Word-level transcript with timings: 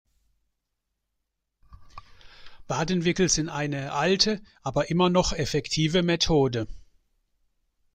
Wadenwickel 2.67 3.29
sind 3.29 3.49
eine 3.49 3.91
alte 3.91 4.41
aber 4.63 4.89
immer 4.89 5.11
noch 5.11 5.31
effektive 5.31 6.01
Methode. 6.01 6.67